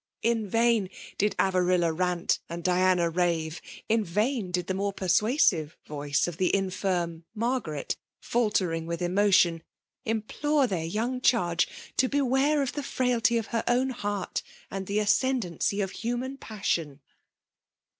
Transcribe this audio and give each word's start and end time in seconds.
In 0.23 0.47
vain 0.49 0.89
did 1.19 1.35
Avarilla 1.37 1.93
rant 1.95 2.39
and 2.49 2.63
Diana 2.63 3.07
rave; 3.11 3.61
in 3.87 4.03
vain 4.03 4.49
did 4.49 4.65
the 4.65 4.73
more 4.73 4.91
persuasive 4.91 5.77
voice 5.85 6.25
of 6.27 6.37
the 6.37 6.55
infirm 6.55 7.23
Margaret, 7.35 7.97
falter 8.19 8.73
ing 8.73 8.87
with 8.87 8.99
cinotion, 8.99 9.61
implore 10.03 10.65
their 10.65 10.85
young 10.85 11.21
charge 11.21 11.67
to 11.97 12.09
beware 12.09 12.63
of 12.63 12.73
the 12.73 12.81
frailty 12.81 13.37
of 13.37 13.45
her 13.53 13.63
own 13.67 13.91
heart, 13.91 14.41
and 14.71 14.87
the 14.87 14.97
ascendency 14.97 15.81
of 15.81 15.91
human 15.91 16.37
passion. 16.37 16.99